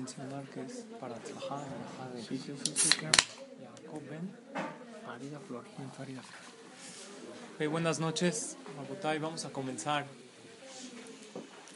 [0.00, 1.60] mencionar que es para trabajar
[2.14, 3.18] de Sí, sí, sí, sí, claro.
[3.60, 4.34] Jacob Ben
[5.04, 5.64] Farida Flor.
[5.94, 7.68] Farida Flor.
[7.68, 9.18] Buenas noches, Rabotay.
[9.18, 10.06] Vamos a comenzar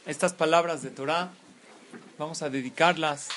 [0.07, 1.29] estas palabras de Torah.
[2.17, 3.29] Vamos a dedicarlas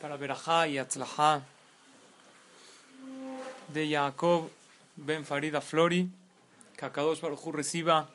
[0.00, 1.42] para Berajá y Atzlajá
[3.72, 4.50] de Jacob
[4.96, 6.10] Ben Farida Flori.
[6.76, 8.10] Que Akadosh Baruj reciba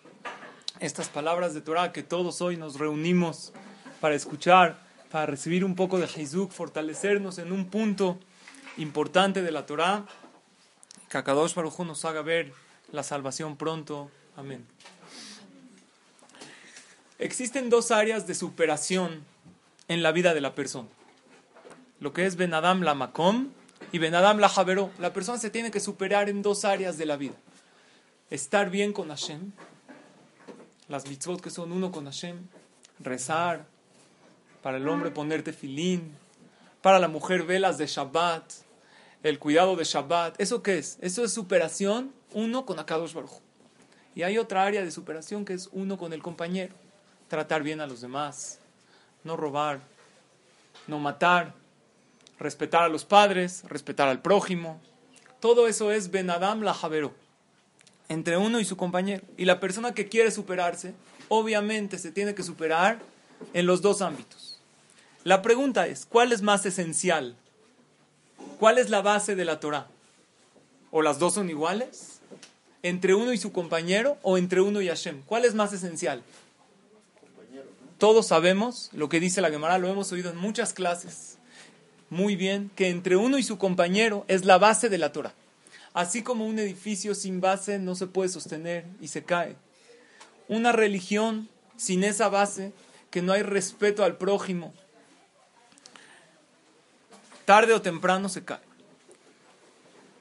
[0.82, 3.54] estas palabras de Torah que todos hoy nos reunimos
[4.02, 8.18] para escuchar, para recibir un poco de Hizuk, fortalecernos en un punto
[8.78, 10.06] importante de la Torah.
[11.10, 12.54] Que Akadosh Baruj Hu nos haga ver
[12.92, 14.10] la salvación pronto.
[14.38, 14.66] Amén.
[17.20, 19.24] Existen dos áreas de superación
[19.90, 20.88] en la vida de la persona.
[22.00, 23.50] Lo que es Ben Adam la Makom
[23.92, 24.92] y Ben Adam la Javeró.
[24.98, 27.36] La persona se tiene que superar en dos áreas de la vida.
[28.30, 29.52] Estar bien con Hashem,
[30.88, 32.48] las mitzvot que son uno con Hashem,
[33.00, 33.66] rezar,
[34.62, 36.12] para el hombre ponerte filín,
[36.82, 38.44] para la mujer velas de Shabbat,
[39.24, 40.40] el cuidado de Shabbat.
[40.40, 40.98] ¿Eso qué es?
[41.02, 43.40] Eso es superación uno con Akadosh Baruj.
[44.16, 46.74] Y hay otra área de superación que es uno con el compañero.
[47.28, 48.60] Tratar bien a los demás,
[49.24, 49.80] no robar,
[50.88, 51.54] no matar,
[52.40, 54.82] respetar a los padres, respetar al prójimo.
[55.40, 57.14] Todo eso es Ben Adam la Javero,
[58.10, 59.24] entre uno y su compañero.
[59.38, 60.94] Y la persona que quiere superarse,
[61.30, 63.00] obviamente se tiene que superar
[63.54, 64.51] en los dos ámbitos.
[65.24, 67.36] La pregunta es, ¿cuál es más esencial?
[68.60, 69.88] ¿Cuál es la base de la Torah?
[70.90, 72.22] ¿O las dos son iguales?
[72.82, 75.22] ¿Entre uno y su compañero o entre uno y Hashem?
[75.28, 76.24] ¿Cuál es más esencial?
[78.00, 81.38] Todos sabemos lo que dice la Gemara, lo hemos oído en muchas clases.
[82.10, 85.36] Muy bien, que entre uno y su compañero es la base de la Torah.
[85.94, 89.56] Así como un edificio sin base no se puede sostener y se cae.
[90.48, 91.48] Una religión
[91.78, 92.74] sin esa base,
[93.12, 94.74] que no hay respeto al prójimo,
[97.52, 98.62] tarde o temprano se cae.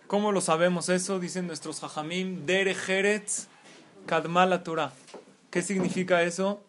[0.08, 1.20] ¿Cómo lo sabemos eso?
[1.20, 3.46] Dicen nuestros hajamim, Dere Jeretz
[4.04, 4.90] Kadmala Torah.
[5.48, 6.60] ¿Qué significa eso?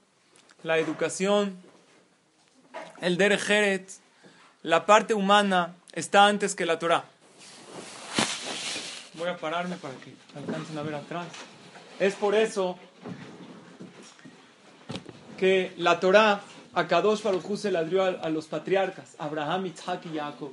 [0.62, 1.58] La educación,
[3.02, 4.02] el Dere Jeretz,
[4.62, 7.06] la parte humana está antes que la Torah.
[9.16, 11.26] Voy a pararme para que alcancen a ver atrás.
[12.00, 12.78] Es por eso
[15.40, 16.40] que la Torah
[16.74, 20.52] a Kadosh Baruj se la dio a, a, los patriarcas, Abraham, Isaac y Jacob.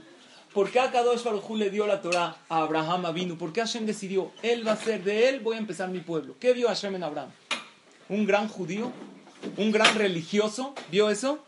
[0.53, 3.37] ¿Por qué a Kadosh Baruj le dio la Torah a Abraham Avinu?
[3.37, 6.35] ¿Por qué Hashem decidió, él va a ser de él, voy a empezar mi pueblo?
[6.41, 7.31] ¿Qué vio Hashem en Abraham?
[8.09, 8.91] ¿Un gran judío?
[9.57, 10.75] ¿Un gran religioso?
[10.91, 11.39] ¿Vio eso?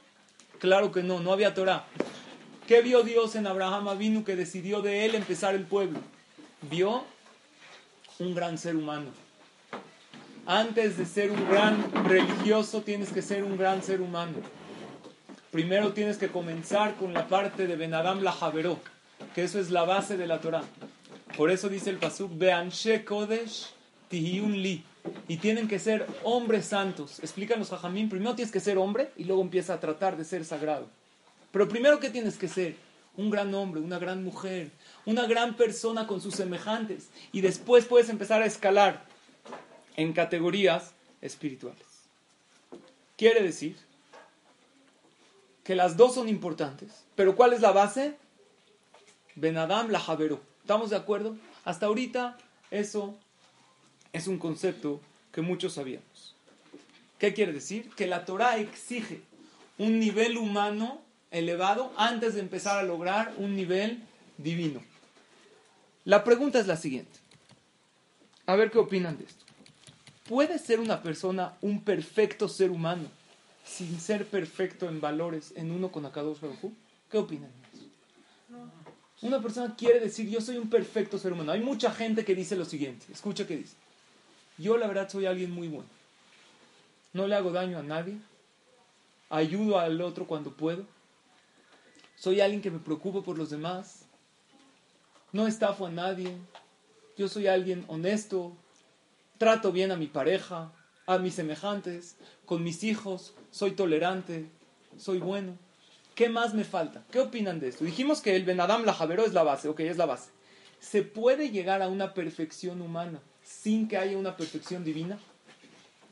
[0.59, 1.87] Claro que no, no había Torah.
[2.69, 5.99] ¿Qué vio Dios en Abraham Avinu que decidió de él empezar el pueblo?
[6.71, 7.03] Vio
[8.19, 9.07] un gran ser humano.
[10.47, 14.35] Antes de ser un gran religioso, tienes que ser un gran ser humano.
[15.51, 18.79] Primero tienes que comenzar con la parte de Ben Adam la Javeró,
[19.35, 20.63] que eso es la base de la Torah.
[21.37, 23.67] Por eso dice el Pasuk, Beanshe Kodesh
[24.09, 24.85] Tihiyun Li.
[25.27, 27.19] Y tienen que ser hombres santos.
[27.19, 30.45] Explican los Jajamín, primero tienes que ser hombre y luego empieza a tratar de ser
[30.45, 30.87] sagrado.
[31.51, 32.77] Pero primero, ¿qué tienes que ser?
[33.17, 34.71] Un gran hombre, una gran mujer,
[35.05, 37.09] una gran persona con sus semejantes.
[37.33, 39.05] Y después puedes empezar a escalar
[39.97, 41.87] en categorías espirituales.
[43.17, 43.77] Quiere decir
[45.71, 47.05] que las dos son importantes.
[47.15, 48.17] Pero ¿cuál es la base?
[49.37, 50.41] Ben Adam la Javeró.
[50.63, 51.37] ¿Estamos de acuerdo?
[51.65, 52.37] Hasta ahorita
[52.73, 53.17] eso
[54.13, 56.35] es un concepto que muchos sabíamos.
[57.21, 57.89] ¿Qué quiere decir?
[57.91, 59.21] Que la Torah exige
[59.79, 64.03] un nivel humano elevado antes de empezar a lograr un nivel
[64.39, 64.83] divino.
[66.05, 67.17] La pregunta es la siguiente.
[68.45, 69.45] A ver qué opinan de esto.
[70.29, 73.20] ¿Puede ser una persona un perfecto ser humano
[73.65, 76.73] sin ser perfecto en valores en uno con Akadosh Baruj
[77.11, 77.51] ¿Qué opinan?
[79.23, 81.53] Una persona quiere decir, yo soy un perfecto ser humano.
[81.53, 83.07] Hay mucha gente que dice lo siguiente.
[83.13, 83.77] Escucha qué dice.
[84.57, 85.89] Yo la verdad soy alguien muy bueno.
[87.13, 88.17] No le hago daño a nadie.
[89.29, 90.85] Ayudo al otro cuando puedo.
[92.17, 94.05] Soy alguien que me preocupa por los demás.
[95.33, 96.37] No estafo a nadie.
[97.19, 98.57] Yo soy alguien honesto.
[99.39, 100.71] Trato bien a mi pareja,
[101.11, 102.15] a mis semejantes,
[102.47, 103.35] con mis hijos.
[103.51, 104.47] Soy tolerante.
[104.97, 105.57] Soy bueno.
[106.15, 107.03] ¿Qué más me falta?
[107.11, 107.85] ¿Qué opinan de esto?
[107.85, 109.69] Dijimos que el Ben Adam la Javero es la base.
[109.69, 110.31] Ok, es la base.
[110.79, 115.19] ¿Se puede llegar a una perfección humana sin que haya una perfección divina?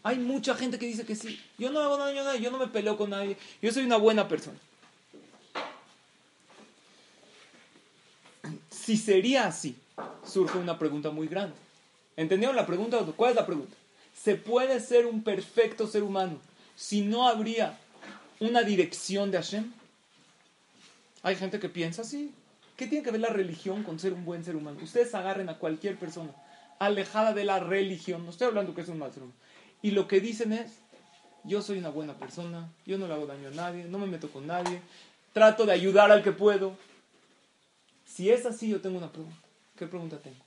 [0.03, 1.41] Hay mucha gente que dice que sí.
[1.59, 3.97] Yo no hago daño a nadie, yo no me peleo con nadie, yo soy una
[3.99, 4.59] buena persona.
[8.71, 9.77] Si sería así,
[10.25, 11.55] surge una pregunta muy grande.
[12.17, 12.99] ¿Entendieron la pregunta?
[13.17, 13.77] ¿Cuál es la pregunta?
[14.23, 16.39] ¿Se puede ser un perfecto ser humano
[16.75, 17.79] si no habría
[18.41, 19.73] una dirección de Hashem?
[21.23, 22.35] Hay gente que piensa así.
[22.77, 24.79] ¿Qué tiene que ver la religión con ser un buen ser humano?
[24.83, 26.31] Ustedes agarren a cualquier persona
[26.79, 29.33] alejada de la religión, no estoy hablando que es un humano,
[29.83, 30.73] y lo que dicen es,
[31.43, 34.31] yo soy una buena persona, yo no le hago daño a nadie, no me meto
[34.31, 34.81] con nadie,
[35.33, 36.77] trato de ayudar al que puedo.
[38.05, 39.37] Si es así, yo tengo una pregunta.
[39.77, 40.45] ¿Qué pregunta tengo?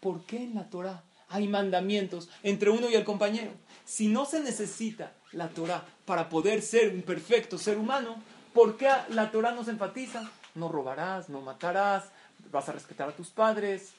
[0.00, 3.52] ¿Por qué en la Torah hay mandamientos entre uno y el compañero?
[3.84, 8.22] Si no se necesita la Torah para poder ser un perfecto ser humano,
[8.52, 10.30] ¿por qué la Torah nos enfatiza?
[10.58, 12.04] no robarás, no matarás,
[12.50, 13.92] vas a respetar a tus padres.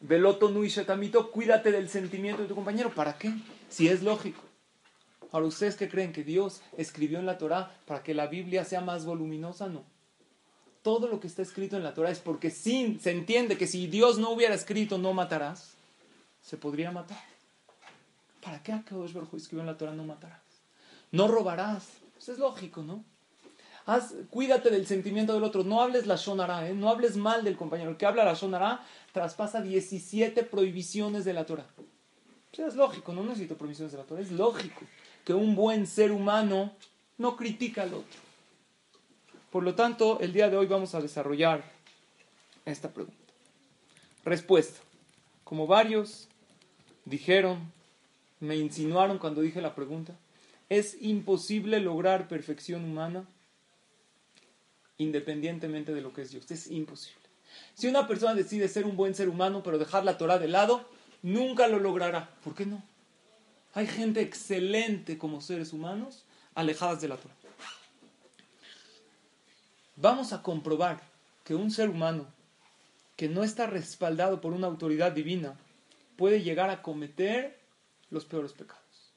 [0.00, 2.90] Veloto nui shetamito, cuídate del sentimiento de tu compañero.
[2.94, 3.32] ¿Para qué?
[3.68, 4.42] Si es lógico.
[5.32, 6.12] Ahora, ¿ustedes qué creen?
[6.12, 9.68] ¿Que Dios escribió en la Torah para que la Biblia sea más voluminosa?
[9.68, 9.84] No.
[10.82, 13.86] Todo lo que está escrito en la Torah es porque sin, se entiende que si
[13.86, 15.74] Dios no hubiera escrito no matarás,
[16.42, 17.22] se podría matar.
[18.42, 20.40] ¿Para qué Akadosh Baruj escribió en la Torah no matarás?
[21.12, 21.88] No robarás.
[22.18, 23.04] Eso es lógico, ¿no?
[24.30, 25.64] cuídate del sentimiento del otro.
[25.64, 26.74] No hables la shonara, ¿eh?
[26.74, 27.90] no hables mal del compañero.
[27.90, 31.66] El que habla la shonara traspasa 17 prohibiciones de la Torah.
[32.52, 34.20] es lógico, no necesito prohibiciones de la Torah.
[34.20, 34.82] Es lógico
[35.24, 36.72] que un buen ser humano
[37.18, 38.20] no critica al otro.
[39.50, 41.64] Por lo tanto, el día de hoy vamos a desarrollar
[42.64, 43.18] esta pregunta.
[44.24, 44.78] Respuesta.
[45.42, 46.28] Como varios
[47.10, 47.70] dijeron,
[48.40, 50.14] me insinuaron cuando dije la pregunta,
[50.70, 53.26] ¿es imposible lograr perfección humana?
[55.00, 56.50] independientemente de lo que es Dios.
[56.50, 57.18] Es imposible.
[57.74, 60.88] Si una persona decide ser un buen ser humano, pero dejar la Torah de lado,
[61.22, 62.30] nunca lo logrará.
[62.44, 62.82] ¿Por qué no?
[63.72, 66.24] Hay gente excelente como seres humanos
[66.54, 67.34] alejadas de la Torah.
[69.96, 71.00] Vamos a comprobar
[71.44, 72.26] que un ser humano
[73.16, 75.56] que no está respaldado por una autoridad divina
[76.20, 77.58] puede llegar a cometer
[78.10, 79.14] los peores pecados.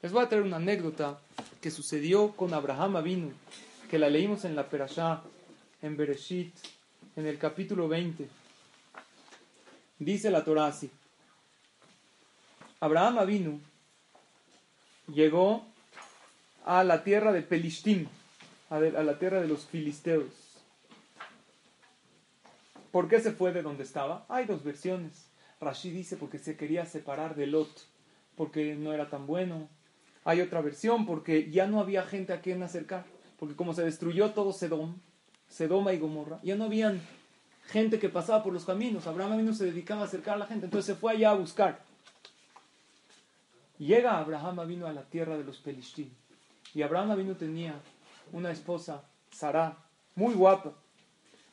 [0.00, 1.20] Les voy a traer una anécdota
[1.60, 3.32] que sucedió con Abraham Avinu
[3.90, 5.22] que la leímos en la Perashá,
[5.82, 6.54] en Bereshit,
[7.14, 8.26] en el capítulo 20.
[9.98, 10.90] Dice la Torah así.
[12.80, 13.60] Abraham Avinu
[15.12, 15.62] llegó
[16.64, 18.08] a la tierra de Pelishtim,
[18.70, 20.32] a la tierra de los filisteos.
[22.90, 24.24] ¿Por qué se fue de donde estaba?
[24.30, 25.25] Hay dos versiones.
[25.60, 27.86] Rashid dice porque se quería separar de Lot,
[28.36, 29.68] porque no era tan bueno.
[30.24, 33.04] Hay otra versión porque ya no había gente a quien acercar
[33.38, 34.96] porque como se destruyó todo Sedom,
[35.48, 37.00] Sedoma y Gomorra, ya no habían
[37.66, 39.06] gente que pasaba por los caminos.
[39.06, 41.84] Abraham no se dedicaba a acercar a la gente, entonces se fue allá a buscar.
[43.78, 46.08] Llega Abraham vino a la tierra de los Pelishtim.
[46.74, 47.74] Y Abraham vino tenía
[48.32, 49.76] una esposa, Sara,
[50.14, 50.72] muy guapa.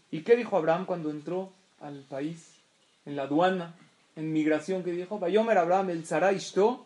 [0.09, 1.51] ¿Y qué dijo Abraham cuando entró
[1.81, 2.59] al país,
[3.05, 3.75] en la aduana,
[4.15, 4.83] en migración?
[4.83, 5.19] que dijo?
[5.19, 6.86] Bayomer Abraham el Sara Ishto,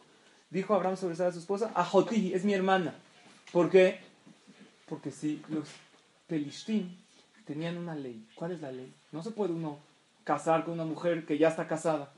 [0.50, 2.96] dijo Abraham sobre Sara su esposa, Ajoti, es mi hermana.
[3.52, 4.00] Porque
[4.88, 5.68] porque si los
[6.28, 6.90] Pelishtim
[7.46, 8.94] tenían una ley, ¿cuál es la ley?
[9.12, 9.80] No se puede uno
[10.24, 12.12] casar con una mujer que ya está casada.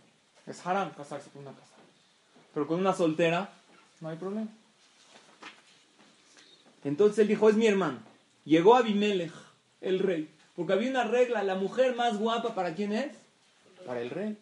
[0.46, 1.82] Es haram casarse con una casada.
[2.54, 3.50] Pero con una soltera
[4.02, 4.50] no hay problema.
[6.84, 8.00] Entonces él dijo, es mi hermano.
[8.46, 9.34] Llegó Abimelech,
[9.82, 10.30] el rey.
[10.56, 13.16] Porque había una regla, la mujer más guapa, ¿para quién es?
[13.86, 14.38] Para el rey.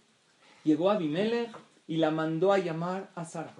[0.68, 1.50] Llegó Abimelech
[1.88, 3.56] y la mandó a llamar a Sara.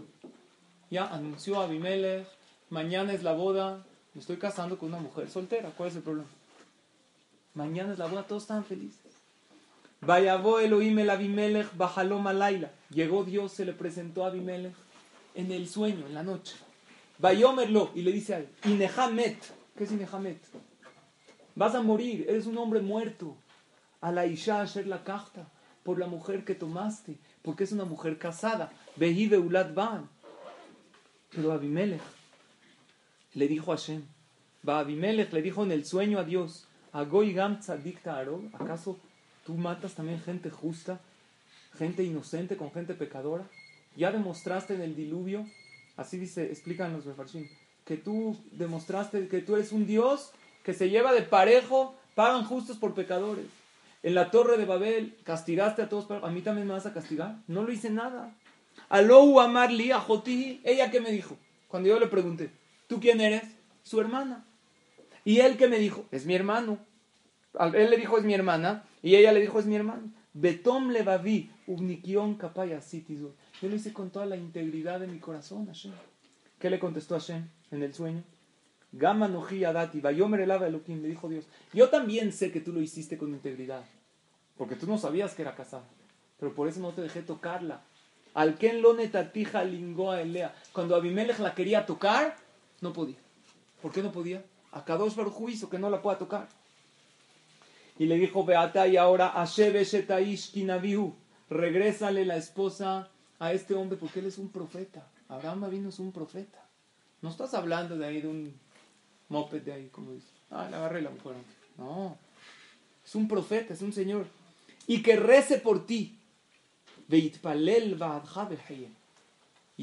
[0.92, 2.28] Ya anunció a Abimelech,
[2.70, 5.70] mañana es la boda me estoy casando con una mujer soltera.
[5.70, 6.28] ¿Cuál es el problema?
[7.54, 9.22] Mañana es la boda, todos están felices.
[10.02, 12.74] Vayabó Elohim el Abimelech bajaló Malaila.
[12.90, 14.76] Llegó Dios, se le presentó a Abimelech
[15.34, 16.58] en el sueño, en la noche.
[17.20, 19.40] Vayomerlo y le dice a él, Inehamet.
[19.78, 20.42] ¿Qué es Inehamet?
[21.56, 23.38] Vas a morir, eres un hombre muerto.
[24.02, 25.48] A la Isha la carta
[25.88, 28.74] por la mujer que tomaste, porque es una mujer casada.
[28.98, 30.10] Vehi Ulat Ban.
[31.34, 32.02] Pero Abimelech
[33.36, 34.04] le dijo a Hashem,
[34.66, 37.62] Abimelech le dijo en el sueño a Dios, Agoigam
[38.52, 39.00] ¿acaso
[39.46, 41.00] tú matas también gente justa,
[41.78, 43.46] gente inocente con gente pecadora?
[43.96, 45.48] Ya demostraste en el diluvio,
[45.96, 47.48] así dice, explican los Mefarshim,
[47.86, 50.34] que tú demostraste que tú eres un Dios
[50.66, 53.46] que se lleva de parejo, pagan justos por pecadores.
[54.08, 57.40] En la torre de Babel castigaste a todos, a mí también me vas a castigar.
[57.46, 58.34] No lo hice nada.
[58.88, 60.02] Alou amarli a
[60.64, 61.38] ella que me dijo,
[61.68, 62.50] cuando yo le pregunté,
[62.88, 63.44] ¿Tú quién eres?
[63.84, 64.46] Su hermana.
[65.26, 66.80] Y él que me dijo, es mi hermano.
[67.74, 68.86] Él le dijo, es mi hermana.
[69.04, 70.10] Y ella le dijo, es mi hermano.
[70.34, 75.92] Betom levavi, ubnikion kapaya Yo lo hice con toda la integridad de mi corazón, Hashem.
[76.60, 78.24] ¿Qué le contestó Hashem en el sueño?
[78.94, 81.02] Gama noji adati, vayomer elava elokim.
[81.02, 83.84] Le dijo Dios, yo también sé que tú lo hiciste con integridad.
[84.58, 85.86] Porque tú no sabías que era casada.
[86.40, 87.82] Pero por eso no te dejé tocarla.
[88.34, 90.54] Al ken lo netatija lingoa elea.
[90.72, 92.36] Cuando Abimelech la quería tocar,
[92.82, 93.18] no podía.
[93.82, 94.44] ¿Por qué no podía?
[94.72, 96.48] A Kadosh Baruj hizo que no la pueda tocar.
[98.00, 99.34] Y le dijo, Beata, y ahora,
[101.50, 103.10] regrésale la esposa
[103.40, 105.08] a este hombre porque él es un profeta.
[105.30, 106.64] Abraham vino es un profeta.
[107.22, 108.54] No estás hablando de ahí de un
[109.30, 110.28] moped de ahí, como dice.
[110.52, 111.34] Ah, le agarré la mujer.
[111.78, 112.18] No.
[113.04, 114.28] Es un profeta, es un señor.
[114.88, 116.18] Y que rece por ti.
[117.10, 117.30] Y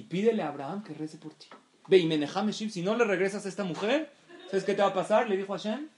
[0.03, 1.47] pídele a Abraham que rece por ti.
[2.71, 4.11] Si no le regresas a esta mujer,
[4.47, 5.29] ¿sabes qué te va a pasar?
[5.29, 5.89] Le dijo Hashem.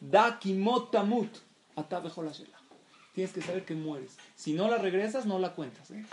[0.00, 1.30] Da kimotamut.
[3.14, 4.16] Tienes que saber que mueres.
[4.34, 5.90] Si no la regresas, no la cuentas.
[5.92, 6.04] ¿eh?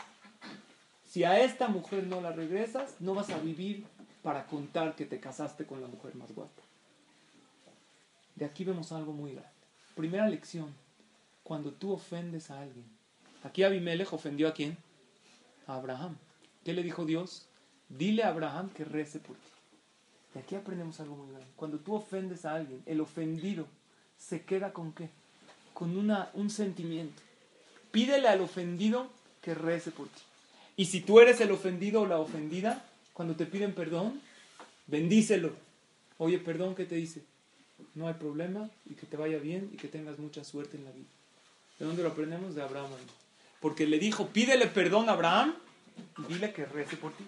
[1.07, 3.85] Si a esta mujer no la regresas, no vas a vivir
[4.21, 6.61] para contar que te casaste con la mujer más guapa.
[8.35, 9.49] De aquí vemos algo muy grande.
[9.95, 10.73] Primera lección,
[11.45, 12.83] cuando tú ofendes a alguien.
[13.43, 14.75] Aquí Abimelech ofendió a quién?
[15.67, 16.17] A Abraham.
[16.63, 17.45] ¿Qué le dijo Dios?
[17.87, 19.51] Dile a Abraham que rece por ti.
[20.33, 21.45] De aquí aprendemos algo muy grande.
[21.55, 23.67] Cuando tú ofendes a alguien, el ofendido
[24.17, 25.11] se queda con qué?
[25.75, 27.21] Con una, un sentimiento.
[27.91, 29.07] Pídele al ofendido
[29.43, 30.21] que rece por ti.
[30.77, 32.83] Y si tú eres el ofendido o la ofendida,
[33.13, 34.19] cuando te piden perdón,
[34.87, 35.53] bendícelo.
[36.17, 37.23] Oye, perdón, ¿qué te dice?
[37.93, 40.91] No hay problema y que te vaya bien y que tengas mucha suerte en la
[40.91, 41.05] vida.
[41.79, 42.55] ¿De dónde lo aprendemos?
[42.55, 42.89] De Abraham.
[43.59, 45.55] Porque le dijo, pídele perdón a Abraham
[46.17, 47.25] y dile que rece por ti.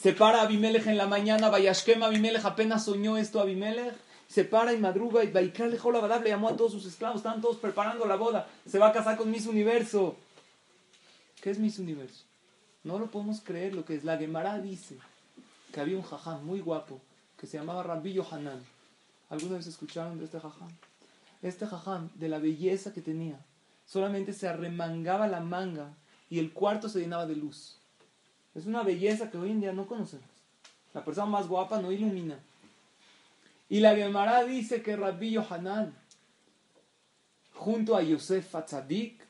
[0.00, 3.94] Se para Abimelech en la mañana, Vayashkem Abimelech apenas soñó esto Abimelech.
[4.28, 7.56] Se para y madruga y Vaikra le le llamó a todos sus esclavos, estaban todos
[7.56, 8.48] preparando la boda.
[8.66, 10.16] Se va a casar con Miss Universo.
[11.40, 12.24] ¿Qué es Miss Universo?
[12.82, 14.04] No lo podemos creer lo que es.
[14.04, 14.96] La Gemara dice
[15.72, 17.00] que había un jaján muy guapo
[17.38, 18.64] que se llamaba Rabbi Yohanan.
[19.30, 20.76] ¿Alguna vez escucharon de este jaján?
[21.42, 23.38] Este jaján, de la belleza que tenía,
[23.84, 25.94] solamente se arremangaba la manga
[26.28, 27.78] y el cuarto se llenaba de luz.
[28.54, 30.26] Es una belleza que hoy en día no conocemos.
[30.94, 32.38] La persona más guapa no ilumina.
[33.68, 35.94] Y la Gemara dice que Rabbi Yohanan,
[37.54, 39.22] junto a Yosef Atzadik,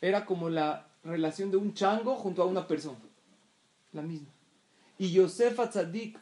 [0.00, 2.98] era como la relación de un chango junto a una persona.
[3.92, 4.28] La misma.
[4.98, 6.18] Y Yosef Atzadik,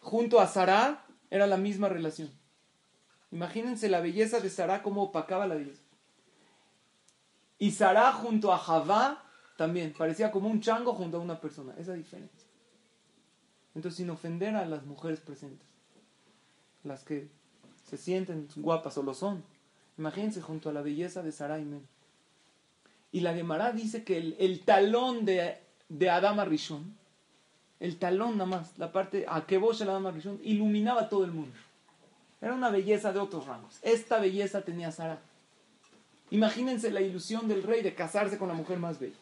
[0.00, 2.30] junto a Sarah, era la misma relación.
[3.32, 5.82] Imagínense la belleza de Sarah, cómo opacaba la belleza.
[7.58, 9.22] Y Sarah junto a Javá
[9.56, 11.74] también parecía como un chango junto a una persona.
[11.78, 12.46] Esa diferencia.
[13.74, 15.66] Entonces, sin ofender a las mujeres presentes,
[16.84, 17.28] las que
[17.84, 19.44] se sienten guapas o lo son,
[19.98, 21.86] imagínense junto a la belleza de Sarah y Men.
[23.12, 26.96] Y la Gemara dice que el, talón de, de Adama Rishon,
[27.80, 31.56] el talón nada más, la parte a que el Adama Rishon, iluminaba todo el mundo.
[32.40, 33.78] Era una belleza de otros rangos.
[33.82, 35.20] Esta belleza tenía Sara.
[36.30, 39.16] Imagínense la ilusión del rey de casarse con la mujer más bella.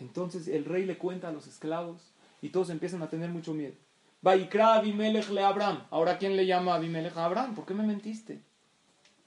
[0.00, 2.12] Entonces el rey le cuenta a los esclavos
[2.42, 3.74] y todos empiezan a tener mucho miedo.
[4.20, 5.84] Vaikra Abimelech le Abraham.
[5.90, 7.54] Ahora, ¿quién le llama Abimelech a Abraham?
[7.54, 8.40] ¿Por qué me mentiste?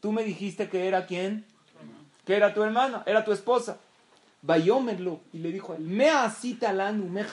[0.01, 1.45] Tú me dijiste que era quién?
[2.25, 3.79] Que era tu hermana, era tu esposa.
[4.41, 5.21] Vayómerlo.
[5.31, 7.25] Y le dijo a él, me asita lanu, me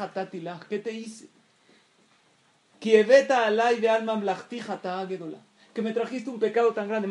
[0.69, 1.29] ¿Qué te hice?
[5.75, 7.09] Que me trajiste un pecado tan grande.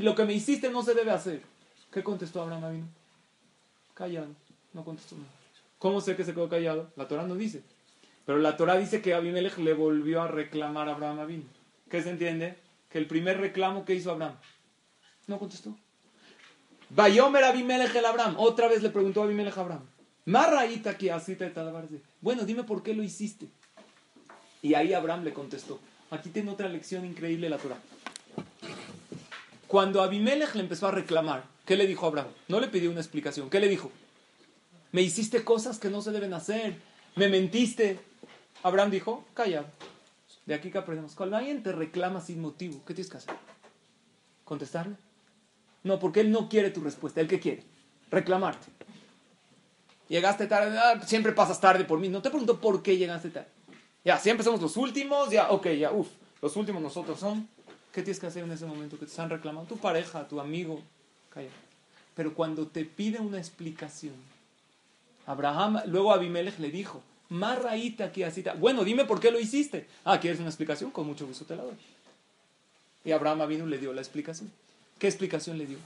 [0.00, 1.42] Lo que me hiciste no se debe hacer.
[1.92, 2.88] ¿Qué contestó Abraham Avino?
[3.94, 4.28] Callado.
[4.72, 5.28] No contestó nada.
[5.78, 6.90] ¿Cómo sé que se quedó callado?
[6.96, 7.62] La Torah no dice.
[8.26, 11.44] Pero la Torah dice que Abimelech le volvió a reclamar a Abraham Avino.
[11.88, 12.56] ¿Qué se entiende?
[12.90, 14.34] Que el primer reclamo que hizo Abraham.
[15.26, 15.76] No contestó.
[16.90, 18.34] Bayomer Abimelech el Abraham.
[18.38, 19.86] Otra vez le preguntó a Abimelech a Abraham.
[20.24, 21.50] Marraíta que asita
[22.20, 23.48] Bueno, dime por qué lo hiciste.
[24.62, 25.80] Y ahí Abraham le contestó.
[26.10, 27.78] Aquí tiene otra lección increíble la Torah.
[29.66, 32.28] Cuando Abimelech le empezó a reclamar, ¿qué le dijo Abraham?
[32.48, 33.50] No le pidió una explicación.
[33.50, 33.92] ¿Qué le dijo?
[34.92, 36.76] Me hiciste cosas que no se deben hacer.
[37.14, 38.00] Me mentiste.
[38.62, 39.66] Abraham dijo, calla.
[40.46, 41.14] De aquí que aprendemos.
[41.14, 43.34] Cuando alguien te reclama sin motivo, ¿qué tienes que hacer?
[44.44, 44.96] ¿Contestarle?
[45.84, 47.20] No, porque él no quiere tu respuesta.
[47.20, 47.64] ¿Él qué quiere?
[48.10, 48.66] Reclamarte.
[50.08, 52.08] Llegaste tarde, ah, siempre pasas tarde por mí.
[52.08, 53.57] No te pregunto por qué llegaste tarde.
[54.08, 56.08] Ya, siempre somos los últimos, ya, ok, ya, uff,
[56.40, 57.46] los últimos nosotros son.
[57.92, 59.68] ¿Qué tienes que hacer en ese momento que te están reclamando?
[59.68, 60.80] Tu pareja, tu amigo,
[61.28, 61.50] calla.
[62.14, 64.14] Pero cuando te pide una explicación,
[65.26, 69.86] Abraham, luego Abimelech le dijo, Marraíta que así Bueno, dime por qué lo hiciste.
[70.06, 70.90] Ah, ¿quieres una explicación?
[70.90, 71.76] Con mucho gusto te la doy.
[73.04, 74.50] Y Abraham vino le dio la explicación.
[74.98, 75.78] ¿Qué explicación le dio?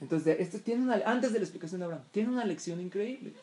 [0.00, 3.34] Entonces, esto tiene una, antes de la explicación de Abraham, tiene una lección increíble.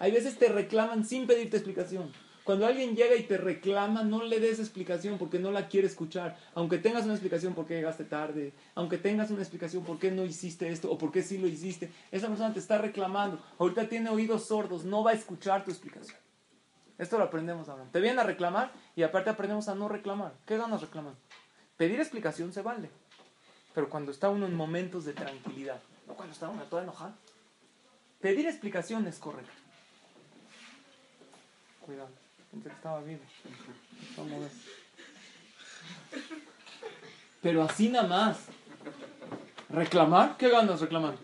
[0.00, 2.10] Hay veces te reclaman sin pedirte explicación.
[2.42, 6.38] Cuando alguien llega y te reclama, no le des explicación porque no la quiere escuchar.
[6.54, 10.24] Aunque tengas una explicación por qué llegaste tarde, aunque tengas una explicación por qué no
[10.24, 13.38] hiciste esto o por qué sí lo hiciste, esa persona te está reclamando.
[13.58, 16.16] Ahorita tiene oídos sordos, no va a escuchar tu explicación.
[16.96, 17.84] Esto lo aprendemos ahora.
[17.92, 20.32] Te vienen a reclamar y aparte aprendemos a no reclamar.
[20.46, 21.20] ¿Qué ganas reclamando?
[21.76, 22.88] Pedir explicación se vale.
[23.74, 27.12] Pero cuando está uno en momentos de tranquilidad, no cuando está uno todo enojado.
[28.18, 29.52] Pedir explicación es correcto.
[37.42, 38.46] Pero así nada más.
[39.68, 40.36] ¿Reclamar?
[40.36, 41.16] ¿Qué ganas reclamar?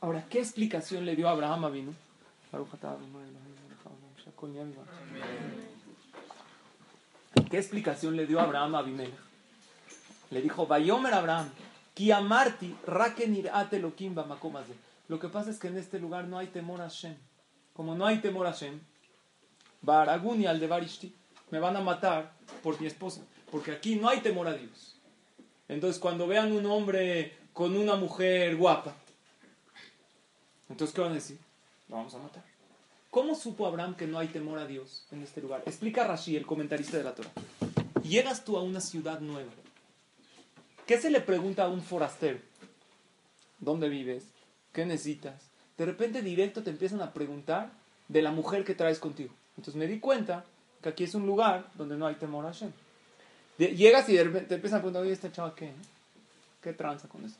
[0.00, 1.94] Ahora, ¿qué explicación le dio Abraham a Vino?
[7.50, 9.14] ¿Qué explicación le dio Abraham a Abimelech?
[10.30, 11.50] Le dijo, Vayomer Abraham,
[11.94, 12.74] Kiamarti,
[14.26, 14.74] Makomazde.
[15.08, 17.16] Lo que pasa es que en este lugar no hay temor a Shem.
[17.74, 18.80] Como no hay temor a Shem,
[19.82, 21.14] Baraguni al de Barishti,
[21.50, 23.20] me van a matar por mi esposa.
[23.50, 24.96] Porque aquí no hay temor a Dios.
[25.68, 28.94] Entonces, cuando vean un hombre con una mujer guapa,
[30.68, 31.38] entonces, ¿qué van a decir?
[31.88, 32.42] Lo vamos a matar.
[33.10, 35.62] ¿Cómo supo Abraham que no hay temor a Dios en este lugar?
[35.66, 37.30] Explica Rashi, el comentarista de la Torah.
[38.02, 39.52] Llegas tú a una ciudad nueva.
[40.86, 42.40] ¿Qué se le pregunta a un forastero?
[43.60, 44.24] ¿Dónde vives?
[44.72, 45.50] ¿Qué necesitas?
[45.78, 47.70] De repente directo te empiezan a preguntar
[48.08, 49.32] de la mujer que traes contigo.
[49.56, 50.44] Entonces me di cuenta
[50.82, 52.70] que aquí es un lugar donde no hay temor a Hashem.
[53.58, 55.72] llegas y de te empiezan a preguntar, oye, ¿esta chava qué?
[56.62, 57.38] ¿Qué tranza con chava?